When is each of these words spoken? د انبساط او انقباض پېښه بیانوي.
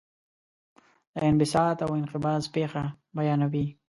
د 1.13 1.15
انبساط 1.29 1.77
او 1.85 1.91
انقباض 1.99 2.43
پېښه 2.55 2.83
بیانوي. 3.15 3.65